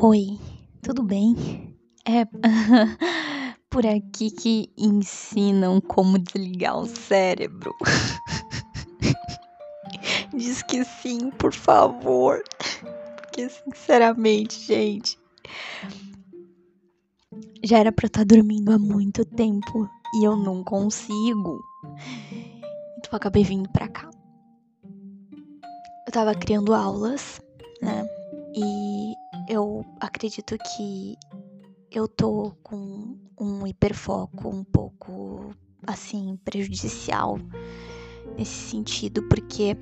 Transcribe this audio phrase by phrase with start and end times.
[0.00, 0.38] Oi,
[0.80, 1.34] tudo bem?
[2.06, 2.24] É
[3.68, 7.74] por aqui que ensinam como desligar o cérebro.
[10.32, 12.40] Diz que sim, por favor.
[13.16, 15.18] Porque, sinceramente, gente,
[17.64, 21.60] já era pra estar tá dormindo há muito tempo e eu não consigo.
[22.96, 24.08] Então, eu acabei vindo pra cá.
[26.06, 27.40] Eu tava criando aulas,
[27.82, 28.08] né?
[28.54, 29.17] E
[29.48, 31.16] eu acredito que
[31.90, 35.54] eu tô com um hiperfoco um pouco
[35.86, 37.38] assim prejudicial
[38.36, 39.74] nesse sentido, porque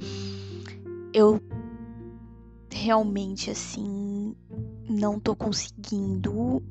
[1.12, 1.40] eu
[2.70, 4.36] realmente assim
[4.88, 6.62] não tô conseguindo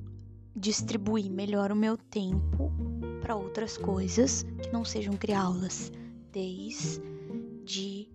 [0.55, 2.71] distribuir melhor o meu tempo
[3.19, 5.91] para outras coisas que não sejam criar aulas
[6.31, 8.09] desde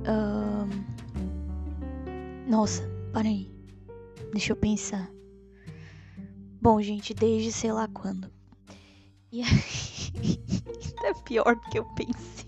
[0.00, 0.51] uh,
[2.52, 2.82] nossa,
[3.14, 3.50] para aí.
[4.30, 5.10] Deixa eu pensar.
[6.60, 8.30] Bom, gente, desde sei lá quando.
[9.32, 9.48] E aí.
[11.02, 12.44] é pior do que eu pensei.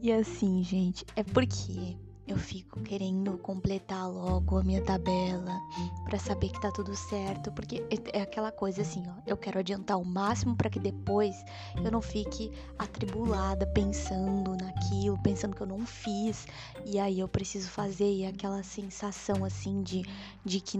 [0.00, 5.60] e assim, gente, é porque eu fico querendo completar logo a minha tabela
[6.04, 9.58] para saber que tá tudo certo, porque é, é aquela coisa assim, ó, eu quero
[9.58, 11.44] adiantar o máximo para que depois
[11.76, 16.46] eu não fique atribulada pensando naquilo, pensando que eu não fiz
[16.86, 20.02] e aí eu preciso fazer e aquela sensação assim de
[20.44, 20.78] de que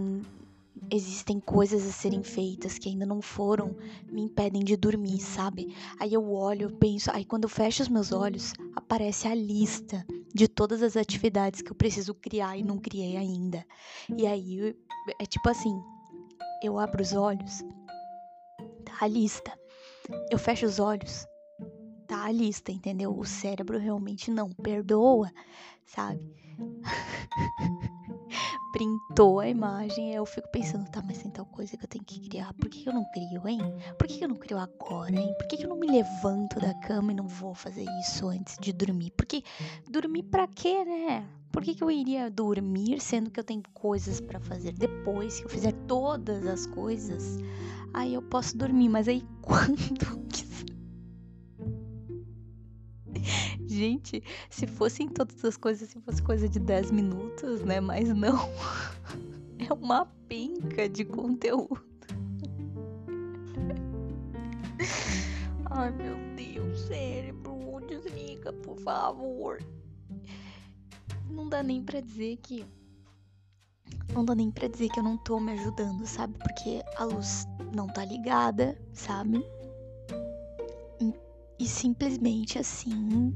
[0.91, 3.75] existem coisas a serem feitas que ainda não foram,
[4.11, 5.75] me impedem de dormir, sabe?
[5.99, 10.05] Aí eu olho, eu penso, aí quando eu fecho os meus olhos, aparece a lista
[10.33, 13.65] de todas as atividades que eu preciso criar e não criei ainda.
[14.17, 14.75] E aí
[15.19, 15.81] é tipo assim,
[16.61, 17.63] eu abro os olhos,
[18.85, 19.51] tá a lista.
[20.29, 21.25] Eu fecho os olhos,
[22.07, 23.17] tá a lista, entendeu?
[23.17, 25.31] O cérebro realmente não perdoa,
[25.85, 26.35] sabe?
[28.73, 32.27] printou a imagem, eu fico pensando, tá, mas tem tal coisa que eu tenho que
[32.27, 32.51] criar.
[32.55, 33.61] Por que, eu não crio, hein?
[33.99, 35.35] Por que, eu não crio agora, hein?
[35.37, 38.73] Por que, eu não me levanto da cama e não vou fazer isso antes de
[38.73, 39.11] dormir?
[39.11, 39.43] Porque
[39.87, 41.23] dormir pra quê, né?
[41.51, 45.45] Por que, que eu iria dormir sendo que eu tenho coisas para fazer depois que
[45.45, 47.37] eu fizer todas as coisas?
[47.93, 49.77] Aí eu posso dormir, mas aí quando
[53.73, 57.79] Gente, se fossem todas as coisas, se fosse coisa de 10 minutos, né?
[57.79, 58.37] Mas não.
[59.59, 61.81] É uma penca de conteúdo.
[65.71, 69.63] Ai, meu Deus, cérebro, desliga, por favor.
[71.29, 72.65] Não dá nem pra dizer que.
[74.13, 76.37] Não dá nem pra dizer que eu não tô me ajudando, sabe?
[76.39, 79.45] Porque a luz não tá ligada, sabe?
[81.57, 83.33] E simplesmente assim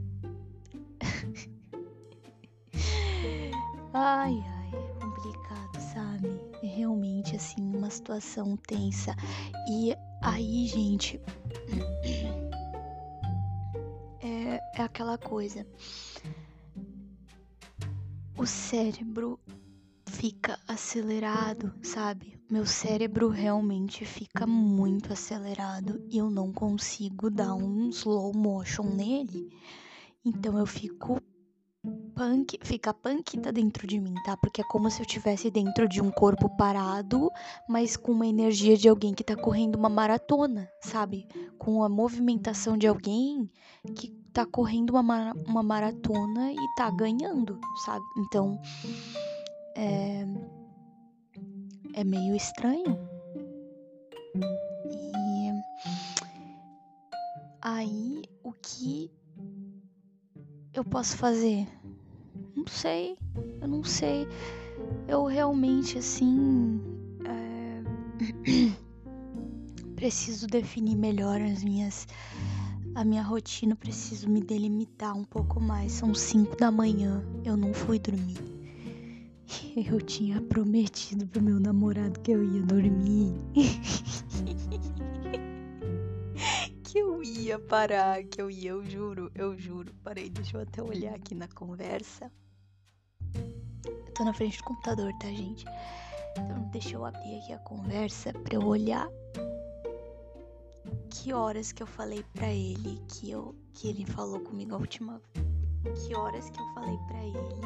[4.07, 6.39] ai, ai, é complicado, sabe?
[6.63, 9.13] É realmente assim uma situação tensa.
[9.69, 11.19] E aí, gente,
[14.23, 15.67] é, é aquela coisa.
[18.37, 19.37] O cérebro
[20.05, 22.39] fica acelerado, sabe?
[22.49, 29.51] Meu cérebro realmente fica muito acelerado e eu não consigo dar um slow motion nele.
[30.23, 31.21] Então eu fico
[32.17, 34.35] punk, fica punk tá dentro de mim, tá?
[34.35, 37.29] Porque é como se eu tivesse dentro de um corpo parado,
[37.69, 41.27] mas com uma energia de alguém que tá correndo uma maratona, sabe?
[41.59, 43.47] Com a movimentação de alguém
[43.95, 48.03] que tá correndo uma, uma maratona e tá ganhando, sabe?
[48.17, 48.59] Então
[49.75, 50.25] é
[51.93, 52.97] é meio estranho.
[54.35, 55.51] E
[57.61, 59.11] aí o que
[60.73, 61.67] eu posso fazer?
[62.67, 63.17] Sei,
[63.61, 64.27] eu não sei.
[65.07, 66.79] Eu realmente, assim.
[67.25, 67.81] É...
[69.95, 72.07] preciso definir melhor as minhas.
[72.95, 75.91] A minha rotina, preciso me delimitar um pouco mais.
[75.91, 78.37] São 5 da manhã, eu não fui dormir.
[79.75, 83.33] Eu tinha prometido pro meu namorado que eu ia dormir.
[86.83, 89.93] que eu ia parar, que eu ia, eu juro, eu juro.
[90.03, 92.31] Parei, deixa eu até olhar aqui na conversa.
[93.85, 95.65] Eu tô na frente do computador, tá, gente?
[96.37, 99.07] Então, deixa eu abrir aqui a conversa pra eu olhar
[101.09, 105.21] que horas que eu falei pra ele que eu que ele falou comigo a última
[106.05, 107.61] que horas que eu falei pra ele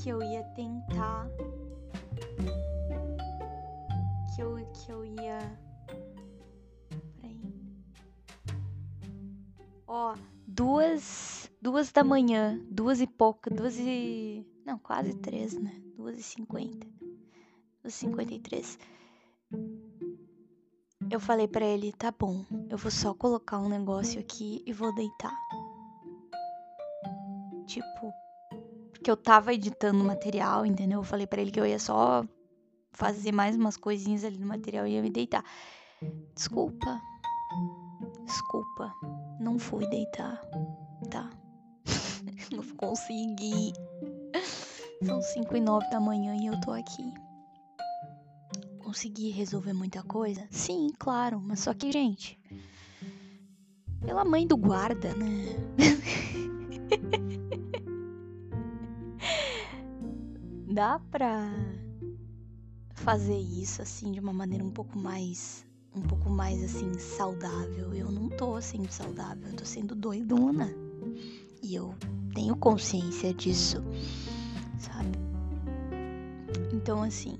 [0.00, 1.28] que eu ia tentar
[4.34, 5.38] que eu, que eu ia.
[7.20, 7.74] Peraí.
[9.86, 10.14] Ó,
[10.54, 14.46] duas, duas da manhã, duas e pouca, duas e...
[14.64, 15.80] Não, quase três, né?
[15.96, 16.86] Duas e cinquenta.
[17.82, 18.78] Duas e cinquenta e três.
[21.10, 24.94] Eu falei para ele, tá bom, eu vou só colocar um negócio aqui e vou
[24.94, 25.34] deitar.
[27.66, 28.12] Tipo,
[28.90, 31.00] porque eu tava editando material, entendeu?
[31.00, 32.24] Eu falei para ele que eu ia só
[32.92, 35.44] fazer mais umas coisinhas ali no material e ia me deitar.
[36.34, 37.00] Desculpa.
[38.24, 38.94] Desculpa.
[39.42, 40.40] Não fui deitar,
[41.10, 41.28] tá?
[42.52, 43.72] não consegui.
[45.04, 47.12] São 5 e 9 da manhã e eu tô aqui
[48.92, 50.46] consegui resolver muita coisa?
[50.50, 52.38] Sim, claro, mas só que, gente,
[54.04, 55.46] pela mãe do guarda, né?
[60.74, 61.50] Dá pra
[62.96, 67.94] fazer isso assim de uma maneira um pouco mais um pouco mais assim saudável.
[67.94, 70.70] Eu não tô sendo saudável, eu tô sendo doidona.
[71.62, 71.94] E eu
[72.34, 73.82] tenho consciência disso,
[74.78, 75.18] sabe?
[76.72, 77.38] Então assim,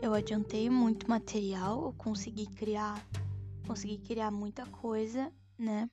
[0.00, 3.04] eu adiantei muito material, eu consegui criar,
[3.66, 5.88] consegui criar muita coisa, né?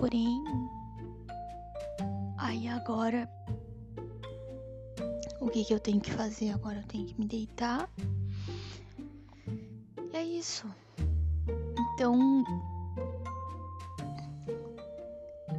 [0.00, 0.42] Porém,
[2.36, 3.30] aí agora
[5.40, 6.78] o que que eu tenho que fazer agora?
[6.78, 7.88] Eu tenho que me deitar.
[10.38, 10.68] Isso.
[11.94, 12.44] Então,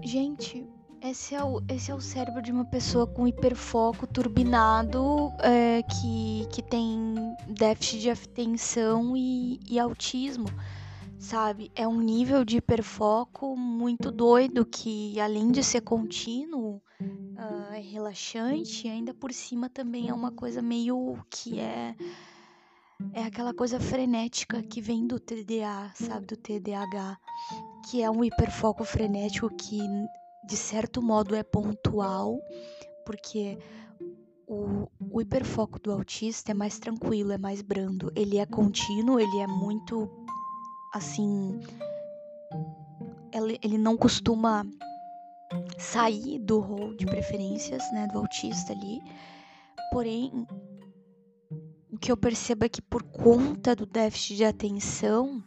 [0.01, 0.65] gente,
[1.01, 6.47] esse é, o, esse é o cérebro de uma pessoa com hiperfoco turbinado, é, que,
[6.49, 7.13] que tem
[7.49, 10.47] déficit de atenção e, e autismo,
[11.17, 11.69] sabe?
[11.75, 18.87] É um nível de hiperfoco muito doido que, além de ser contínuo, uh, é relaxante,
[18.87, 21.97] ainda por cima também é uma coisa meio que é.
[23.13, 26.25] É aquela coisa frenética que vem do TDA, sabe?
[26.25, 27.17] Do TDAH,
[27.89, 29.79] que é um hiperfoco frenético que
[30.43, 32.39] de certo modo é pontual,
[33.05, 33.57] porque
[34.47, 38.11] o, o hiperfoco do autista é mais tranquilo, é mais brando.
[38.15, 40.09] Ele é contínuo, ele é muito
[40.93, 41.59] assim.
[43.31, 44.65] Ele, ele não costuma
[45.77, 48.99] sair do rol de preferências, né, do autista ali.
[49.91, 50.45] Porém,
[51.91, 55.43] o que eu percebo é que por conta do déficit de atenção,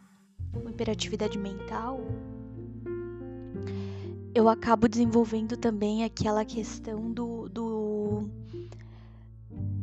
[0.68, 2.00] hiperatividade mental,
[4.34, 8.28] eu acabo desenvolvendo também aquela questão do, do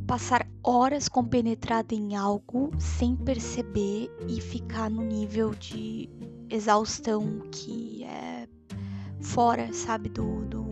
[0.08, 6.10] passar horas compenetrada em algo sem perceber e ficar no nível de
[6.50, 8.48] exaustão que é
[9.22, 10.69] fora, sabe, do, do,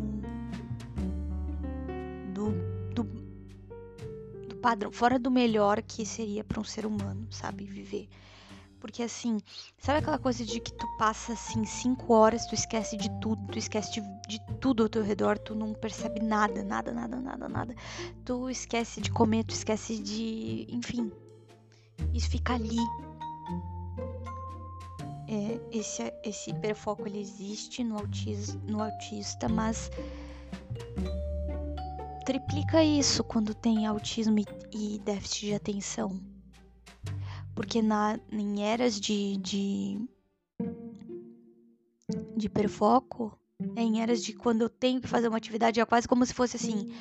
[4.68, 8.10] padrão, fora do melhor que seria para um ser humano, sabe, viver.
[8.82, 9.40] Porque assim,
[9.78, 13.58] sabe aquela coisa de que tu passa assim cinco horas, tu esquece de tudo, tu
[13.58, 17.76] esquece de, de, tudo ao teu redor, tu não percebe nada, nada, nada, nada, nada.
[18.26, 20.68] Tu esquece de comer, tu esquece de.
[20.70, 21.14] Enfim.
[22.14, 22.78] Isso fica ali.
[25.30, 29.90] É, esse, esse hiperfoco ele existe no, autis, no autista, mas
[32.28, 34.38] triplica isso quando tem autismo
[34.74, 36.20] e, déficit de atenção
[37.56, 40.00] porque na, em eras de, de,
[42.36, 46.08] de hiperfoco, né, em eras de quando eu tenho que fazer uma atividade, é quase
[46.08, 46.94] como se fosse assim: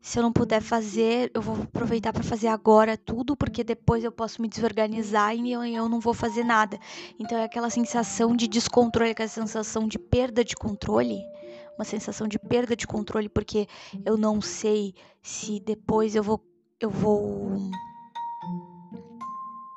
[0.00, 4.12] se eu não puder fazer, eu vou aproveitar para fazer agora tudo, porque depois eu
[4.12, 6.78] posso me desorganizar e eu, eu não vou fazer nada.
[7.18, 11.24] Então é aquela sensação de descontrole, aquela sensação de perda de controle
[11.80, 13.66] uma sensação de perda de controle porque
[14.04, 16.44] eu não sei se depois eu vou
[16.78, 17.56] eu vou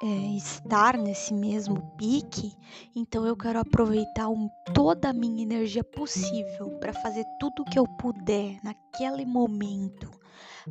[0.01, 2.53] é, estar nesse mesmo pique,
[2.93, 7.79] então eu quero aproveitar um, toda a minha energia possível para fazer tudo o que
[7.79, 10.09] eu puder naquele momento,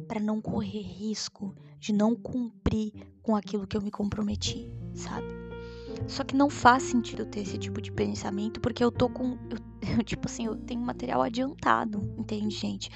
[0.07, 5.42] para não correr risco de não cumprir com aquilo que eu me comprometi, sabe?
[6.07, 9.39] Só que não faz sentido ter esse tipo de pensamento porque eu tô com.
[9.51, 9.59] Eu,
[10.05, 12.91] tipo assim, eu tenho material adiantado, entende, gente?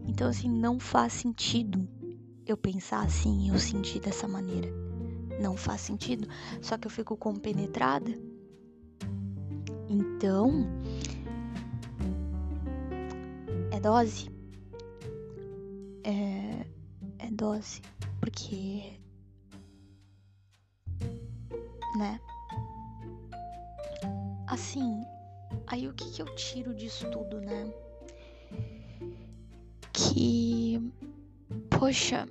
[0.00, 1.88] Então, assim, não faz sentido
[2.46, 4.72] eu pensar assim, eu sentir dessa maneira
[5.38, 6.28] não faz sentido.
[6.60, 8.10] Só que eu fico compenetrada.
[9.88, 10.66] Então,
[13.70, 14.28] é dose.
[16.04, 16.66] É,
[17.18, 17.80] é dose.
[18.20, 18.98] Porque.
[21.96, 22.20] Né?
[24.48, 25.04] Assim,
[25.66, 27.70] aí o que, que eu tiro disso tudo, né?
[29.92, 30.80] Que.
[31.70, 32.26] Poxa,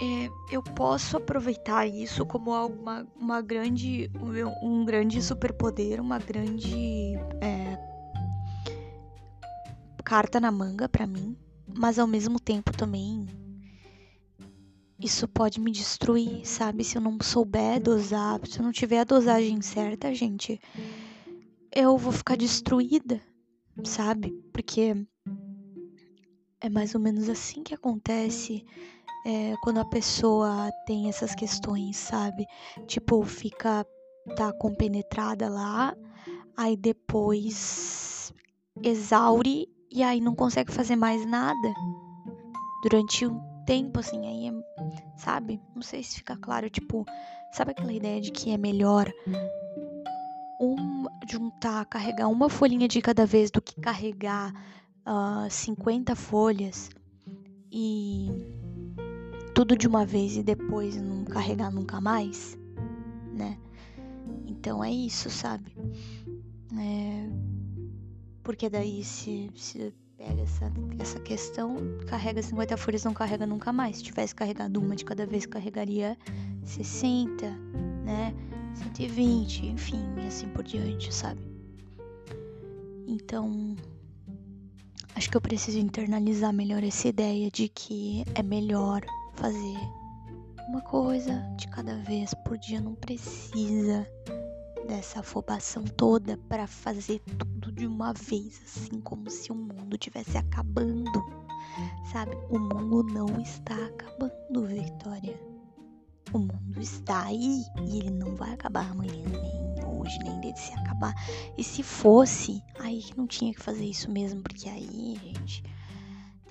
[0.00, 4.10] é, eu posso aproveitar isso como uma, uma grande,
[4.62, 7.78] um grande superpoder, uma grande é,
[10.02, 13.26] carta na manga para mim, mas ao mesmo tempo também
[15.02, 16.84] isso pode me destruir, sabe?
[16.84, 20.60] Se eu não souber dosar, se eu não tiver a dosagem certa, gente,
[21.74, 23.20] eu vou ficar destruída,
[23.82, 24.30] sabe?
[24.52, 24.94] Porque
[26.60, 28.64] é mais ou menos assim que acontece
[29.26, 32.46] é, quando a pessoa tem essas questões, sabe?
[32.86, 33.84] Tipo, fica,
[34.36, 35.96] tá compenetrada lá,
[36.56, 38.32] aí depois
[38.82, 41.74] exaure e aí não consegue fazer mais nada
[42.82, 45.60] durante um tempo, assim, aí é, sabe?
[45.74, 47.04] Não sei se fica claro, tipo,
[47.52, 49.10] sabe aquela ideia de que é melhor
[50.60, 54.52] um, juntar, carregar uma folhinha de cada vez do que carregar
[55.06, 56.90] uh, ah, 50 folhas
[57.70, 58.28] e
[59.54, 62.56] tudo de uma vez e depois não carregar nunca mais,
[63.32, 63.58] né?
[64.46, 65.76] Então é isso, sabe?
[66.78, 67.28] É...
[68.42, 71.76] Porque daí se, se pega essa, essa questão,
[72.06, 73.96] carrega 50 folhas, não carrega nunca mais.
[73.96, 76.16] Se tivesse carregado uma de cada vez, carregaria
[76.64, 77.50] 60,
[78.04, 78.32] né?
[78.74, 81.40] 120, enfim, e assim por diante, sabe?
[83.06, 83.76] Então,
[85.14, 89.02] acho que eu preciso internalizar melhor essa ideia de que é melhor
[89.34, 89.76] fazer
[90.68, 94.06] uma coisa de cada vez por dia, não precisa
[94.86, 97.51] dessa afobação toda para fazer tudo
[97.82, 101.10] de uma vez, assim como se o mundo tivesse acabando.
[102.12, 102.30] Sabe?
[102.48, 105.36] O mundo não está acabando, Victoria.
[106.32, 110.72] O mundo está aí e ele não vai acabar amanhã, nem hoje, nem dele se
[110.74, 111.12] acabar.
[111.58, 115.64] E se fosse, aí que não tinha que fazer isso mesmo, porque aí, gente,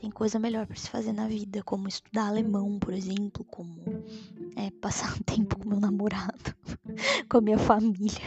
[0.02, 4.04] tem coisa melhor para se fazer na vida, como estudar alemão, por exemplo, como
[4.58, 6.54] é, passar tempo com meu namorado,
[7.30, 8.20] com a minha família.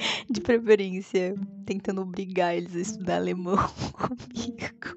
[0.30, 1.34] De preferência,
[1.66, 3.56] tentando obrigar eles a estudar alemão
[3.92, 4.96] comigo.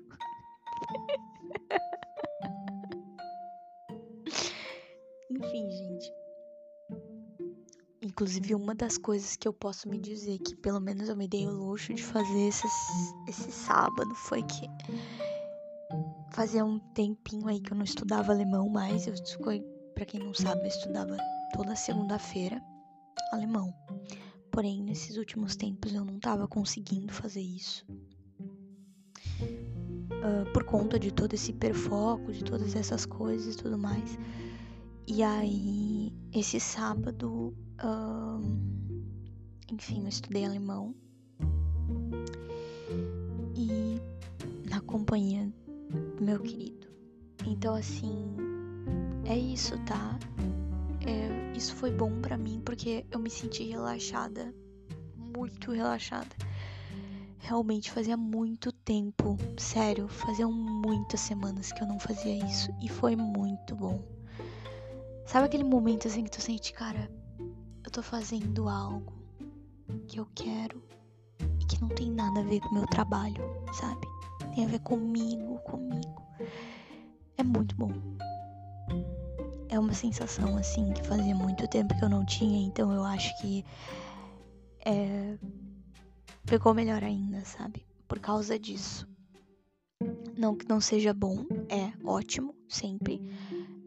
[5.29, 6.13] Enfim, gente.
[8.01, 11.47] Inclusive, uma das coisas que eu posso me dizer que pelo menos eu me dei
[11.47, 14.67] o luxo de fazer esse sábado foi que
[16.33, 19.07] fazia um tempinho aí que eu não estudava alemão mais.
[19.07, 19.13] Eu,
[19.95, 21.17] para quem não sabe, eu estudava
[21.53, 22.61] toda segunda-feira
[23.31, 23.73] alemão.
[24.53, 27.83] Porém, nesses últimos tempos eu não estava conseguindo fazer isso.
[29.41, 34.15] Uh, por conta de todo esse hiperfoco, de todas essas coisas e tudo mais.
[35.07, 37.51] E aí, esse sábado,
[39.71, 40.93] enfim, eu estudei alemão.
[43.55, 43.99] E
[44.69, 45.51] na companhia
[46.15, 46.87] do meu querido.
[47.47, 48.35] Então, assim,
[49.25, 50.19] é isso, tá?
[51.05, 54.53] É, isso foi bom para mim porque eu me senti relaxada,
[55.17, 56.35] muito relaxada.
[57.39, 63.17] Realmente fazia muito tempo, sério, faziam muitas semanas que eu não fazia isso e foi
[63.17, 64.01] muito bom.
[65.25, 67.11] Sabe aquele momento assim que tu sente, cara,
[67.83, 69.13] eu tô fazendo algo
[70.07, 70.81] que eu quero
[71.59, 73.43] e que não tem nada a ver com o meu trabalho,
[73.73, 74.07] sabe?
[74.55, 76.21] Tem a ver comigo, comigo.
[77.37, 77.91] É muito bom.
[79.73, 83.35] É uma sensação assim que fazia muito tempo que eu não tinha, então eu acho
[83.41, 83.65] que
[84.85, 85.35] é,
[86.45, 87.83] ficou melhor ainda, sabe?
[88.07, 89.07] Por causa disso.
[90.37, 93.19] Não que não seja bom, é ótimo, sempre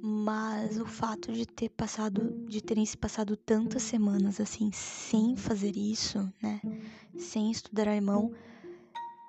[0.03, 5.77] mas o fato de ter passado, de terem se passado tantas semanas assim sem fazer
[5.77, 6.61] isso, né,
[7.17, 8.33] sem estudar alemão,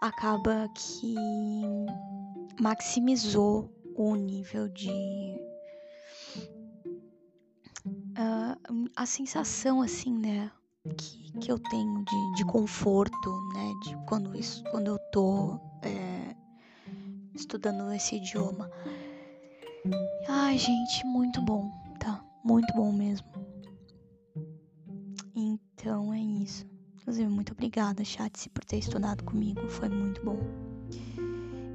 [0.01, 1.15] acaba que
[2.59, 5.46] maximizou o nível de
[8.17, 10.51] uh, a sensação assim, né,
[10.97, 16.35] que, que eu tenho de, de conforto, né, de quando isso, quando eu tô é,
[17.35, 18.69] estudando esse idioma.
[20.27, 22.23] Ai, gente, muito bom, tá?
[22.43, 23.27] Muito bom mesmo.
[25.33, 26.65] Então é isso.
[26.95, 29.65] Inclusive, muito obrigada, Chatse, por ter estudado comigo.
[29.69, 30.37] Foi muito bom.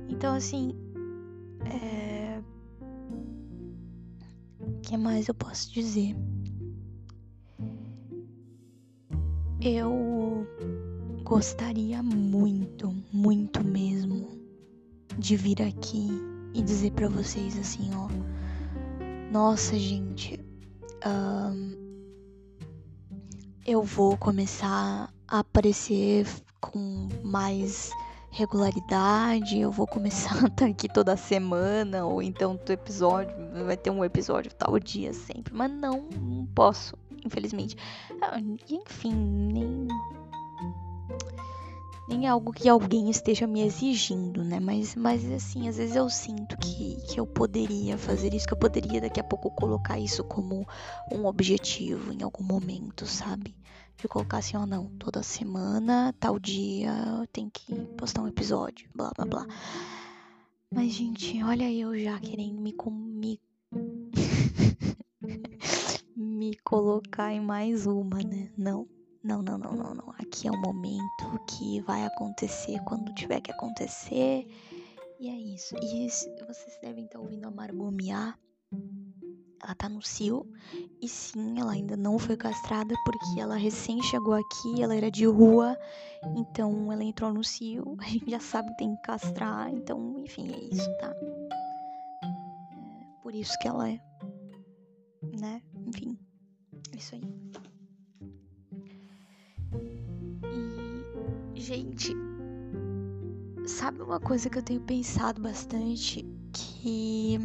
[0.09, 0.75] Então, assim.
[1.65, 2.22] É...
[4.93, 6.15] Que mais eu posso dizer?
[9.59, 10.47] Eu
[11.25, 14.29] gostaria muito, muito mesmo
[15.19, 16.11] de vir aqui
[16.53, 18.07] e dizer para vocês assim, ó.
[19.33, 20.39] Nossa, gente,
[23.65, 26.27] eu vou começar a aparecer
[26.61, 27.91] com mais
[28.33, 33.35] regularidade, eu vou começar a estar aqui toda semana, ou então do episódio,
[33.67, 37.77] vai ter um episódio tal dia sempre, mas não, não posso, infelizmente.
[38.23, 39.87] Ah, enfim, nem
[42.09, 44.59] nem algo que alguém esteja me exigindo, né?
[44.59, 48.59] Mas, mas assim, às vezes eu sinto que, que eu poderia fazer isso, que eu
[48.59, 50.67] poderia daqui a pouco colocar isso como
[51.11, 53.55] um objetivo em algum momento, sabe?
[53.97, 56.93] De colocar assim, ó, não, toda semana, tal dia,
[57.33, 59.47] tenho que postar um episódio, blá blá blá.
[60.71, 62.75] Mas, gente, olha eu já querendo me.
[62.91, 63.41] me...
[66.17, 68.51] me colocar em mais uma, né?
[68.57, 68.89] Não.
[69.23, 70.11] Não, não, não, não, não.
[70.19, 74.45] Aqui é um momento que vai acontecer quando tiver que acontecer.
[75.21, 75.77] E é isso.
[75.81, 77.93] E esse, vocês devem estar ouvindo a Margot.
[79.63, 80.45] Ela tá no cio.
[81.01, 85.25] E sim, ela ainda não foi castrada porque ela recém chegou aqui, ela era de
[85.25, 85.79] rua.
[86.37, 87.97] Então ela entrou no cio.
[88.01, 89.71] A gente já sabe que tem que castrar.
[89.73, 91.15] Então, enfim, é isso, tá?
[92.23, 94.01] É por isso que ela é.
[95.41, 95.63] Né?
[95.87, 96.19] Enfim.
[96.93, 97.23] É isso aí.
[101.55, 102.17] Gente,
[103.67, 106.27] sabe uma coisa que eu tenho pensado bastante?
[106.53, 107.39] Que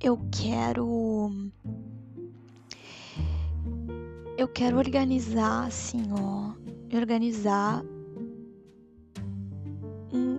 [0.00, 1.30] eu quero.
[4.36, 6.54] Eu quero organizar, assim, ó.
[6.94, 7.82] Organizar
[10.12, 10.38] um,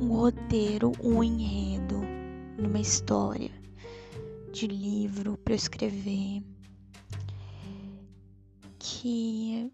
[0.00, 2.00] um roteiro, um enredo
[2.58, 3.50] numa história
[4.52, 6.42] de livro para escrever.
[8.78, 9.70] Que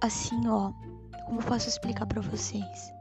[0.00, 0.72] assim, ó,
[1.26, 2.92] como eu posso explicar para vocês?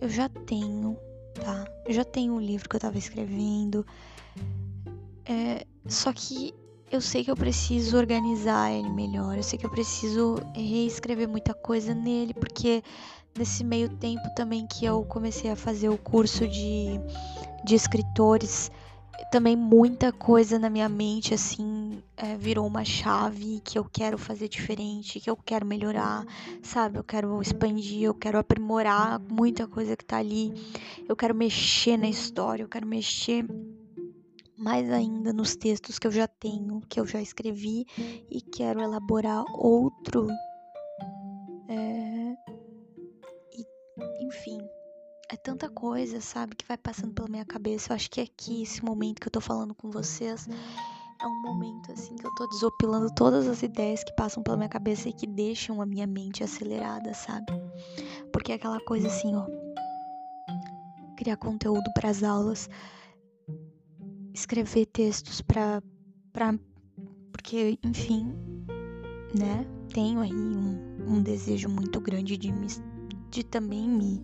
[0.00, 0.96] Eu já tenho,
[1.40, 1.66] tá?
[1.86, 3.86] Eu já tenho um livro que eu tava escrevendo.
[5.24, 6.54] É, só que
[6.90, 9.36] eu sei que eu preciso organizar ele melhor.
[9.36, 12.82] Eu sei que eu preciso reescrever muita coisa nele, porque
[13.36, 17.00] nesse meio tempo também que eu comecei a fazer o curso de,
[17.64, 18.70] de escritores
[19.30, 24.48] também muita coisa na minha mente, assim, é, virou uma chave que eu quero fazer
[24.48, 26.24] diferente, que eu quero melhorar,
[26.62, 26.98] sabe?
[26.98, 30.52] Eu quero expandir, eu quero aprimorar muita coisa que tá ali.
[31.08, 33.44] Eu quero mexer na história, eu quero mexer
[34.56, 37.86] mais ainda nos textos que eu já tenho, que eu já escrevi
[38.30, 40.28] e quero elaborar outro.
[41.68, 42.34] É...
[43.52, 44.58] E, enfim,
[45.30, 47.92] é tanta coisa, sabe, que vai passando pela minha cabeça.
[47.92, 50.48] Eu acho que aqui, esse momento que eu tô falando com vocês,
[51.20, 54.68] é um momento assim que eu tô desopilando todas as ideias que passam pela minha
[54.68, 57.52] cabeça e que deixam a minha mente acelerada, sabe?
[58.32, 59.46] Porque é aquela coisa assim, ó.
[61.16, 62.68] Criar conteúdo para as aulas,
[64.34, 65.82] escrever textos para
[66.32, 66.54] para
[67.32, 68.34] porque, enfim,
[69.34, 69.66] né?
[69.92, 72.66] Tenho aí um, um desejo muito grande de me
[73.30, 74.22] de também me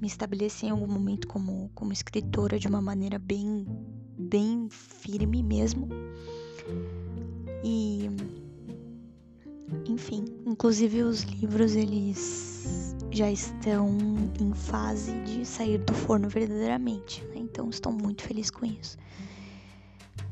[0.00, 3.66] me estabeleci em algum momento como, como escritora de uma maneira bem,
[4.18, 5.88] bem firme mesmo.
[7.64, 8.10] E
[9.88, 13.96] enfim, inclusive os livros eles já estão
[14.40, 17.36] em fase de sair do forno verdadeiramente, né?
[17.38, 18.98] então estou muito feliz com isso.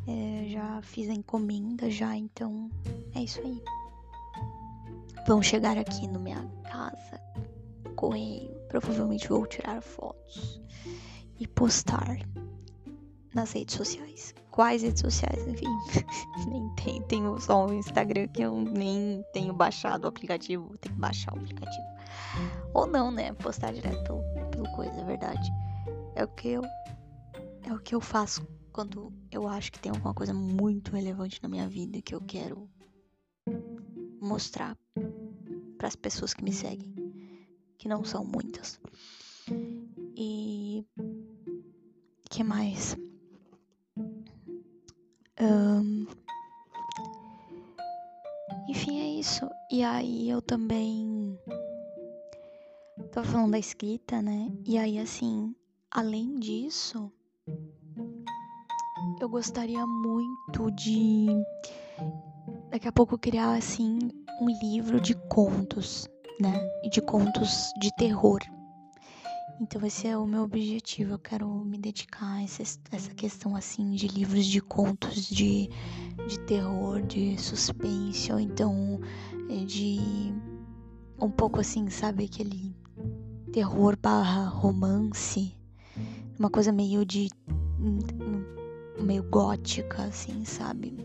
[0.07, 2.71] É, já fiz a encomenda já, então
[3.15, 3.63] é isso aí.
[5.27, 7.21] Vão chegar aqui na minha casa,
[7.97, 10.61] correio, provavelmente vou tirar fotos
[11.39, 12.19] e postar
[13.35, 14.35] nas redes sociais.
[14.51, 15.47] Quais redes sociais?
[15.47, 15.67] Enfim,
[16.49, 21.01] nem tem, tenho só o Instagram que eu nem tenho baixado o aplicativo, tenho que
[21.01, 21.85] baixar o aplicativo.
[22.73, 23.33] Ou não, né?
[23.35, 25.51] Postar direto pelo, pelo coisa, é verdade.
[26.15, 26.63] É o que eu
[27.63, 31.49] é o que eu faço quando eu acho que tem alguma coisa muito relevante na
[31.49, 32.69] minha vida que eu quero
[34.21, 34.77] mostrar
[35.79, 37.04] para as pessoas que me seguem
[37.85, 38.81] que não são muitas.
[40.17, 40.87] E
[42.31, 42.97] que mais?
[45.39, 46.07] Um,
[48.71, 49.47] enfim, é isso.
[49.71, 51.39] E aí eu também
[53.13, 54.51] tava falando da escrita, né?
[54.65, 55.55] E aí assim,
[55.91, 57.13] além disso,
[59.21, 61.27] eu gostaria muito de
[62.71, 63.99] daqui a pouco criar assim
[64.41, 66.09] um livro de contos
[66.41, 66.61] né?
[66.83, 68.41] E de contos de terror.
[69.61, 71.13] Então esse é o meu objetivo.
[71.13, 72.79] Eu quero me dedicar a essa,
[73.15, 75.69] questão assim de livros de contos de,
[76.27, 79.01] de terror, de suspense, ou então
[79.49, 80.35] é, de
[81.21, 82.75] um pouco assim, sabe, aquele
[83.53, 85.57] terror barra romance.
[86.39, 87.29] Uma coisa meio de.
[89.01, 90.97] meio gótica, assim, sabe?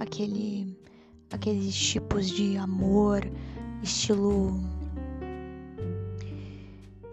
[0.00, 0.76] Aquele.
[1.30, 3.20] aqueles tipos de amor
[3.82, 4.60] estilo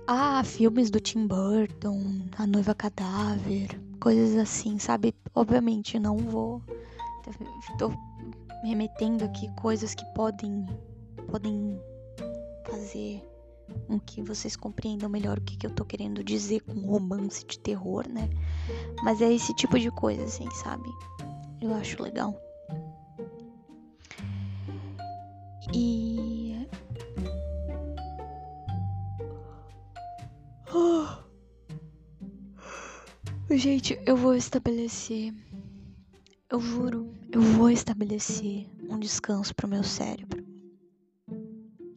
[0.08, 5.16] Ah, filmes do Tim Burton, A Noiva Cadáver, coisas assim, sabe?
[5.34, 6.62] Obviamente não vou.
[7.80, 7.92] Tô
[8.64, 10.66] remetendo aqui coisas que podem
[11.32, 11.80] podem
[12.70, 13.24] fazer
[13.88, 17.58] com que vocês compreendam melhor o que, que eu tô querendo dizer com romance de
[17.60, 18.30] terror, né?
[19.04, 20.88] Mas é esse tipo de coisa, assim, sabe?
[21.62, 22.40] Eu acho legal.
[25.74, 26.05] E
[33.66, 35.34] Gente, eu vou estabelecer.
[36.52, 40.46] Eu juro, eu vou estabelecer um descanso pro meu cérebro.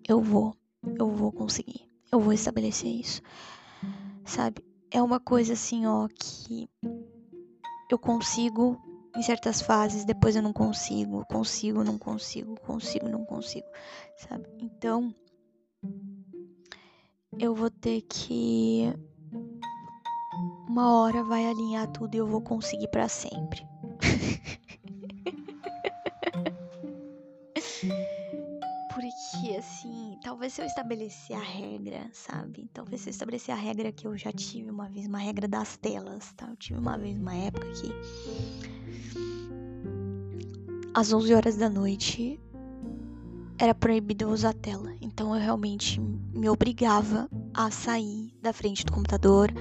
[0.09, 0.57] Eu vou,
[0.99, 1.87] eu vou conseguir.
[2.11, 3.21] Eu vou estabelecer isso.
[4.25, 4.65] Sabe?
[4.91, 6.71] É uma coisa assim, ó, que
[7.91, 8.81] eu consigo
[9.15, 13.69] em certas fases, depois eu não consigo, consigo, não consigo, consigo, não consigo,
[14.17, 14.49] sabe?
[14.59, 15.15] Então,
[17.39, 18.91] eu vou ter que
[20.69, 23.67] uma hora vai alinhar tudo e eu vou conseguir para sempre.
[28.93, 32.69] Porque assim, talvez se eu estabelecer a regra, sabe?
[32.73, 35.77] Talvez se eu estabelecer a regra que eu já tive uma vez, uma regra das
[35.77, 36.49] telas, tá?
[36.49, 37.95] Eu tive uma vez uma época que
[40.93, 42.41] às 11 horas da noite
[43.59, 44.93] era proibido eu usar a tela.
[45.01, 49.53] Então eu realmente me obrigava a sair da frente do computador,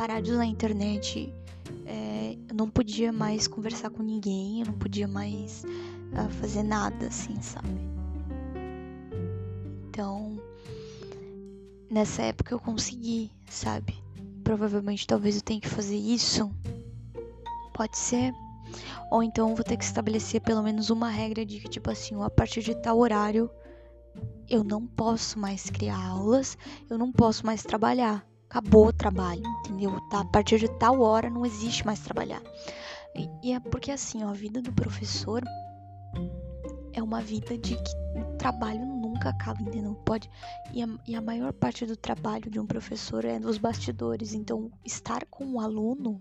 [0.00, 1.30] a parar de usar a internet.
[1.84, 7.08] É, eu não podia mais conversar com ninguém, eu não podia mais uh, fazer nada,
[7.08, 7.68] assim, sabe?
[9.88, 10.40] Então,
[11.90, 14.02] nessa época eu consegui, sabe?
[14.42, 16.50] Provavelmente talvez eu tenha que fazer isso.
[17.74, 18.32] Pode ser.
[19.10, 22.30] Ou então vou ter que estabelecer pelo menos uma regra de que, tipo assim, a
[22.30, 23.50] partir de tal horário
[24.48, 26.56] eu não posso mais criar aulas,
[26.88, 28.29] eu não posso mais trabalhar.
[28.50, 29.96] Acabou o trabalho, entendeu?
[30.10, 30.22] Tá?
[30.22, 32.42] A partir de tal hora não existe mais trabalhar.
[33.14, 35.40] E, e é porque assim, ó, a vida do professor
[36.92, 39.94] é uma vida de que o trabalho nunca acaba, entendeu?
[40.04, 40.28] Pode.
[40.74, 44.34] E a, e a maior parte do trabalho de um professor é nos bastidores.
[44.34, 46.20] Então, estar com um aluno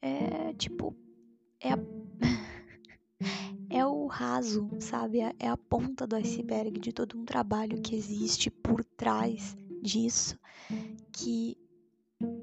[0.00, 0.96] é tipo
[1.60, 1.78] é a...
[3.68, 5.20] é o raso, sabe?
[5.20, 10.38] É, é a ponta do iceberg de todo um trabalho que existe por trás disso,
[11.14, 11.56] que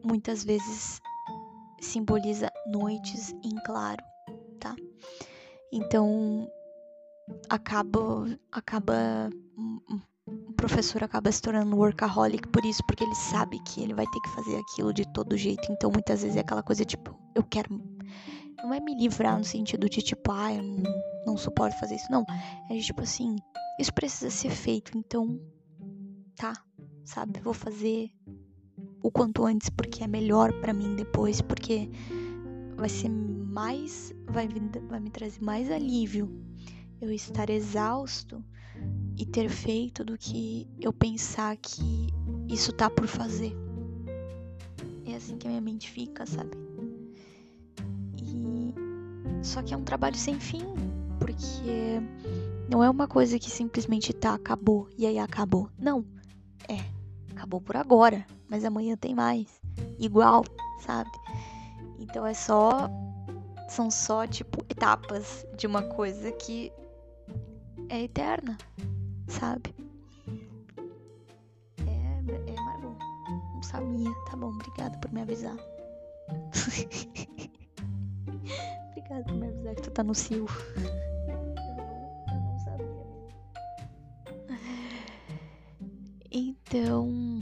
[0.03, 0.99] muitas vezes
[1.79, 4.03] simboliza noites em claro,
[4.59, 4.75] tá?
[5.71, 6.49] Então
[7.49, 9.29] acaba acaba
[10.27, 14.19] o professor acaba se tornando workaholic por isso, porque ele sabe que ele vai ter
[14.21, 15.71] que fazer aquilo de todo jeito.
[15.71, 17.81] Então muitas vezes é aquela coisa tipo, eu quero
[18.63, 20.83] não é me livrar no sentido de tipo, ah, eu não,
[21.25, 22.11] não suporto fazer isso.
[22.11, 22.23] Não.
[22.69, 23.35] É tipo assim,
[23.79, 25.39] isso precisa ser feito, então
[26.35, 26.53] tá,
[27.03, 27.39] sabe?
[27.39, 28.11] Vou fazer
[29.01, 31.89] o quanto antes porque é melhor para mim depois, porque
[32.75, 34.47] vai ser mais, vai,
[34.87, 36.29] vai me trazer mais alívio
[37.01, 38.43] eu estar exausto
[39.17, 42.07] e ter feito do que eu pensar que
[42.47, 43.55] isso tá por fazer.
[45.05, 46.51] É assim que a minha mente fica, sabe?
[49.41, 50.63] Só que é um trabalho sem fim,
[51.19, 51.99] porque
[52.69, 55.69] não é uma coisa que simplesmente tá, acabou e aí acabou.
[55.77, 56.05] Não.
[56.69, 56.79] É,
[57.41, 59.59] acabou por agora, mas amanhã tem mais.
[59.97, 60.45] Igual,
[60.79, 61.09] sabe?
[61.99, 62.87] Então é só.
[63.67, 66.71] São só, tipo, etapas de uma coisa que
[67.89, 68.55] é eterna,
[69.27, 69.73] sabe?
[71.87, 72.95] É, é Maru.
[73.55, 74.13] Não sabia.
[74.29, 75.57] Tá bom, obrigada por me avisar.
[78.91, 80.45] Obrigada por me avisar que tu tá no cio.
[86.71, 87.41] Então.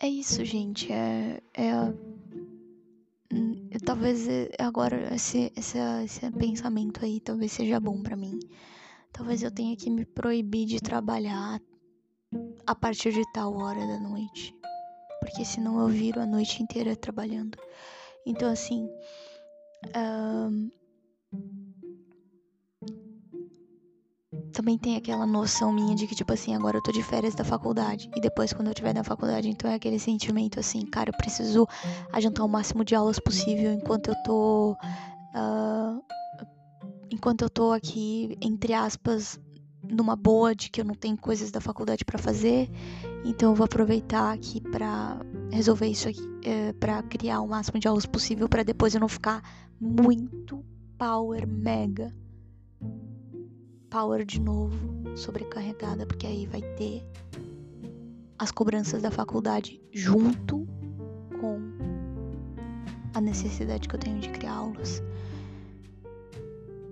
[0.00, 0.90] É isso, gente.
[0.90, 1.42] É.
[1.52, 1.74] é
[3.30, 8.40] hum, talvez é, agora esse, esse, esse pensamento aí talvez seja bom para mim.
[9.12, 11.60] Talvez eu tenha que me proibir de trabalhar
[12.66, 14.54] a partir de tal hora da noite.
[15.20, 17.58] Porque senão eu viro a noite inteira trabalhando.
[18.24, 18.88] Então, assim.
[24.64, 27.44] Também tem aquela noção minha de que, tipo assim, agora eu tô de férias da
[27.44, 28.10] faculdade.
[28.16, 31.68] E depois, quando eu tiver na faculdade, então é aquele sentimento assim, cara, eu preciso
[32.10, 34.72] adiantar o máximo de aulas possível enquanto eu tô.
[35.34, 36.02] Uh,
[37.10, 39.38] enquanto eu tô aqui, entre aspas,
[39.82, 42.70] numa boa de que eu não tenho coisas da faculdade para fazer,
[43.22, 47.86] então eu vou aproveitar aqui para resolver isso aqui, é, para criar o máximo de
[47.86, 49.42] aulas possível para depois eu não ficar
[49.78, 50.64] muito
[50.96, 52.14] power mega
[53.94, 54.76] power de novo
[55.16, 57.06] sobrecarregada, porque aí vai ter
[58.36, 60.66] as cobranças da faculdade junto
[61.40, 61.60] com
[63.14, 65.00] a necessidade que eu tenho de criar aulas.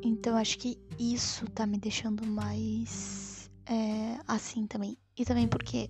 [0.01, 4.97] Então acho que isso tá me deixando mais é, assim também.
[5.19, 5.89] E também porque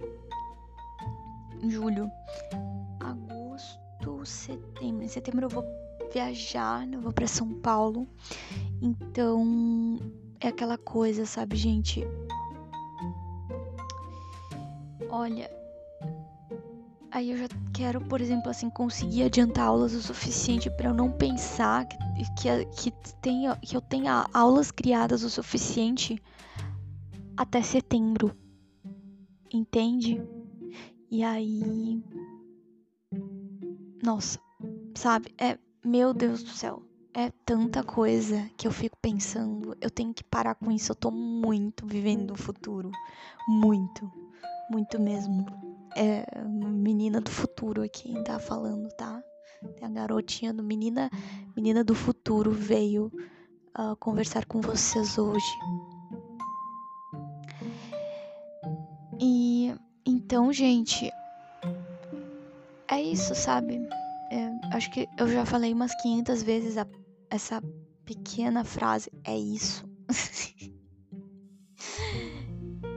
[1.68, 2.10] julho,
[3.00, 5.04] agosto, setembro.
[5.04, 5.64] Em setembro eu vou
[6.10, 8.08] viajar, eu vou para São Paulo.
[8.80, 9.98] Então
[10.46, 12.04] é aquela coisa, sabe, gente?
[15.08, 15.50] Olha,
[17.10, 21.10] aí eu já quero, por exemplo, assim, conseguir adiantar aulas o suficiente para eu não
[21.12, 21.96] pensar que,
[22.34, 26.20] que, que, tenha, que eu tenha aulas criadas o suficiente
[27.36, 28.34] até setembro.
[29.52, 30.22] Entende?
[31.10, 32.02] E aí.
[34.02, 34.40] Nossa,
[34.94, 35.34] sabe?
[35.38, 35.58] É.
[35.84, 36.91] Meu Deus do céu.
[37.14, 39.76] É tanta coisa que eu fico pensando.
[39.80, 40.92] Eu tenho que parar com isso.
[40.92, 42.90] Eu tô muito vivendo o futuro.
[43.46, 44.10] Muito.
[44.70, 45.44] Muito mesmo.
[45.94, 46.24] É
[46.82, 49.22] menina do futuro aqui tá falando, tá?
[49.76, 51.10] Tem a garotinha do menina,
[51.54, 53.12] menina do futuro veio
[53.78, 55.52] uh, conversar com vocês hoje.
[59.20, 61.10] E então, gente,
[62.88, 63.86] é isso, sabe?
[64.30, 66.86] É, acho que eu já falei umas 500 vezes a,
[67.32, 67.60] essa
[68.04, 69.84] pequena frase, é isso.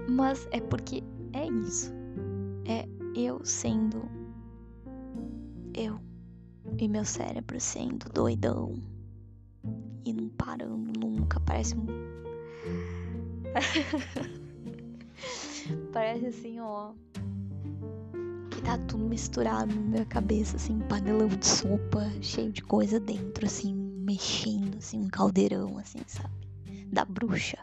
[0.10, 1.94] Mas é porque é isso.
[2.66, 4.04] É eu sendo
[5.74, 5.98] eu
[6.78, 8.78] e meu cérebro sendo doidão
[10.04, 11.40] e não parando nunca.
[11.40, 11.86] Parece um.
[15.94, 16.92] Parece assim, ó.
[18.52, 23.46] Que tá tudo misturado na minha cabeça, assim, panelão de sopa, cheio de coisa dentro,
[23.46, 26.30] assim, mexendo, assim, um caldeirão, assim, sabe?
[26.92, 27.58] Da bruxa.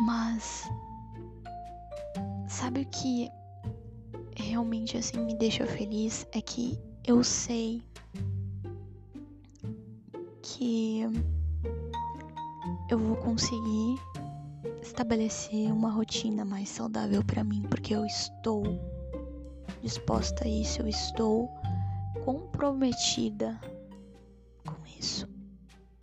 [0.00, 0.68] Mas.
[2.48, 3.30] Sabe o que
[4.36, 6.26] realmente, assim, me deixa feliz?
[6.32, 7.82] É que eu sei
[10.42, 11.00] que
[12.90, 13.96] eu vou conseguir
[14.82, 18.62] estabelecer uma rotina mais saudável para mim, porque eu estou
[19.82, 21.48] disposta a isso, eu estou
[22.24, 23.73] comprometida com
[25.04, 25.28] isso.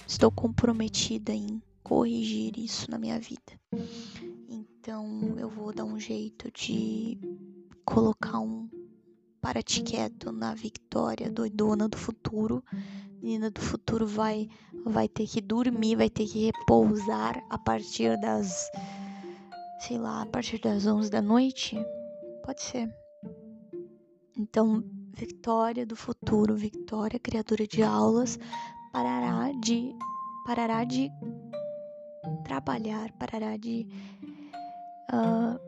[0.08, 3.60] Estou comprometida em corrigir isso na minha vida.
[4.48, 7.18] Então eu vou dar um jeito de
[7.84, 8.70] colocar um
[9.42, 12.64] para te quieto na Victoria, doidona do futuro.
[13.22, 14.48] Menina do futuro vai
[14.86, 18.70] vai ter que dormir, vai ter que repousar a partir das
[19.80, 21.76] sei lá, a partir das 11 da noite.
[22.44, 22.94] Pode ser.
[24.38, 24.84] Então,
[25.14, 28.40] Victoria do futuro, Victoria, criatura de aulas,
[28.92, 29.96] parará de
[30.46, 31.12] parará de
[32.44, 33.88] trabalhar, parará de
[35.14, 35.60] uh,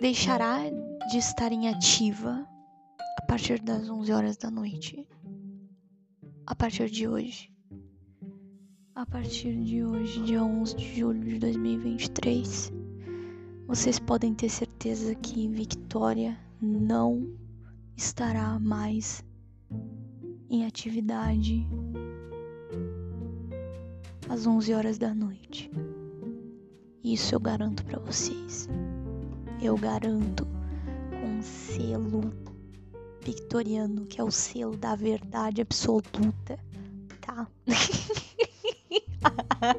[0.00, 0.58] deixará
[1.10, 2.46] de estar em ativa
[3.18, 5.06] a partir das 11 horas da noite.
[6.46, 7.52] A partir de hoje.
[8.94, 12.72] A partir de hoje, dia 11 de julho de 2023,
[13.66, 17.34] vocês podem ter certeza que Victoria não
[17.96, 19.24] estará mais
[20.50, 21.66] em atividade
[24.30, 25.68] às 11 horas da noite.
[27.02, 28.68] Isso eu garanto para vocês.
[29.60, 30.46] Eu garanto
[31.10, 32.32] com um selo
[33.20, 36.56] victoriano, que é o selo da verdade absoluta,
[37.20, 37.48] tá?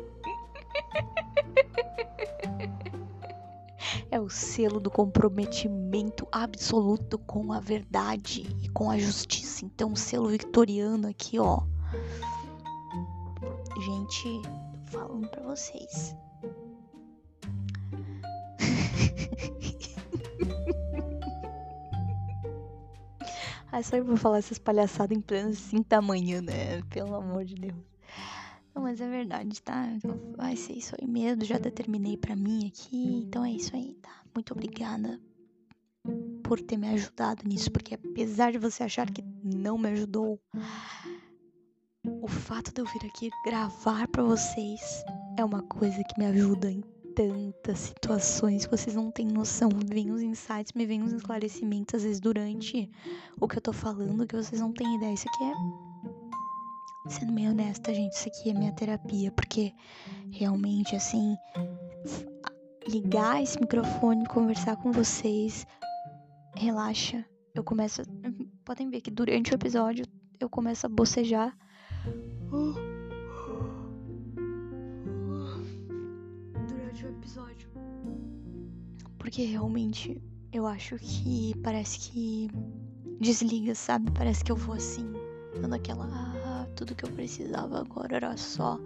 [4.11, 9.63] é o selo do comprometimento absoluto com a verdade e com a justiça.
[9.63, 11.61] Então, o selo victoriano aqui, ó.
[13.81, 14.41] Gente,
[14.91, 16.15] tô falando pra vocês.
[23.73, 26.81] Ah, só eu vou falar essas palhaçadas em pleno 5 da manhã, né?
[26.89, 27.73] Pelo amor de Deus.
[28.75, 29.87] Não, mas é verdade, tá?
[30.35, 31.45] Vai ser isso aí mesmo.
[31.45, 33.23] Já determinei para mim aqui.
[33.25, 34.11] Então é isso aí, tá?
[34.35, 35.21] Muito obrigada
[36.43, 37.71] por ter me ajudado nisso.
[37.71, 40.37] Porque apesar de você achar que não me ajudou,
[42.03, 45.03] o fato de eu vir aqui gravar para vocês
[45.37, 46.81] é uma coisa que me ajuda em
[47.15, 49.69] tantas situações que vocês não têm noção.
[49.85, 52.89] Vem uns insights, me vem uns esclarecimentos, às vezes durante
[53.39, 55.13] o que eu tô falando, que vocês não têm ideia.
[55.13, 57.09] Isso aqui é.
[57.09, 59.73] Sendo meio honesta, gente, isso aqui é minha terapia, porque
[60.31, 61.35] realmente, assim,
[62.87, 65.67] ligar esse microfone, conversar com vocês,
[66.55, 67.25] relaxa.
[67.53, 68.01] Eu começo.
[68.63, 70.05] Podem ver que durante o episódio
[70.39, 71.55] eu começo a bocejar.
[72.51, 72.91] Uh
[79.31, 82.49] Porque realmente eu acho que parece que
[83.19, 84.11] desliga, sabe?
[84.11, 85.13] Parece que eu vou assim,
[85.61, 86.05] dando aquela.
[86.43, 88.77] Ah, tudo que eu precisava agora era só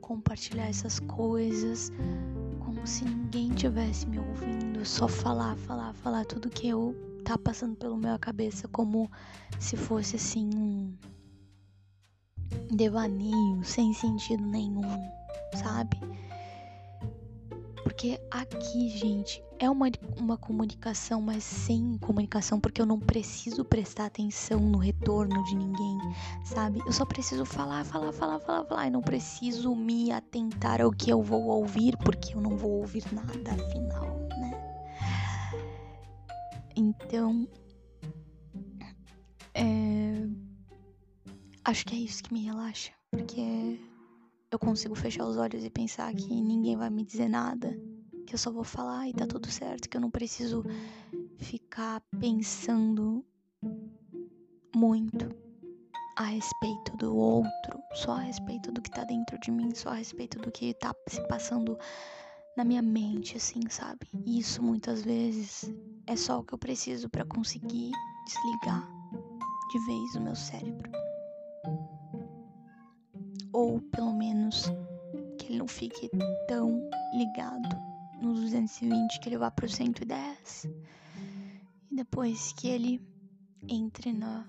[0.00, 1.92] compartilhar essas coisas,
[2.58, 7.76] como se ninguém tivesse me ouvindo, só falar, falar, falar tudo que eu tá passando
[7.76, 9.08] pelo meu cabeça, como
[9.60, 10.92] se fosse assim um
[12.70, 14.82] devaneio sem sentido nenhum,
[15.54, 15.98] sabe?
[17.82, 24.06] Porque aqui, gente, é uma, uma comunicação, mas sem comunicação, porque eu não preciso prestar
[24.06, 25.98] atenção no retorno de ninguém,
[26.44, 26.80] sabe?
[26.86, 28.86] Eu só preciso falar, falar, falar, falar, falar.
[28.86, 33.04] E não preciso me atentar ao que eu vou ouvir, porque eu não vou ouvir
[33.12, 34.52] nada afinal, né?
[36.76, 37.48] Então.
[41.68, 43.78] Acho que é isso que me relaxa, porque
[44.50, 47.78] eu consigo fechar os olhos e pensar que ninguém vai me dizer nada
[48.26, 50.64] que eu só vou falar e tá tudo certo, que eu não preciso
[51.36, 53.22] ficar pensando
[54.74, 55.28] muito
[56.16, 59.94] a respeito do outro, só a respeito do que tá dentro de mim, só a
[59.96, 61.78] respeito do que tá se passando
[62.56, 64.08] na minha mente, assim, sabe?
[64.24, 65.70] Isso muitas vezes
[66.06, 67.92] é só o que eu preciso para conseguir
[68.24, 68.90] desligar
[69.70, 70.97] de vez o meu cérebro.
[73.58, 74.66] Ou pelo menos
[75.36, 76.08] que ele não fique
[76.46, 76.80] tão
[77.12, 77.68] ligado
[78.22, 80.68] no 220 que ele vá pro 110
[81.90, 83.00] e depois que ele
[83.68, 84.46] entre na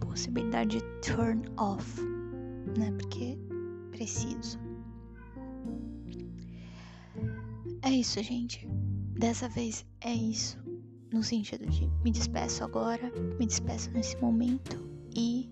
[0.00, 2.00] possibilidade de turn off,
[2.76, 2.90] né?
[2.98, 3.38] Porque
[3.92, 4.58] preciso.
[7.82, 8.66] É isso, gente.
[9.20, 10.58] Dessa vez é isso.
[11.12, 15.48] No sentido de me despeço agora, me despeço nesse momento e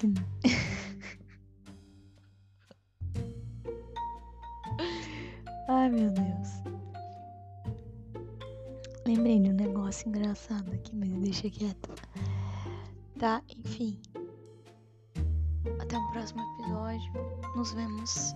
[0.00, 0.12] que.
[5.68, 6.48] Ai meu Deus.
[9.06, 11.90] Lembrei de um negócio engraçado aqui, mas deixa quieto.
[13.18, 14.00] Tá, enfim.
[15.80, 17.12] Até o próximo episódio.
[17.54, 18.34] Nos vemos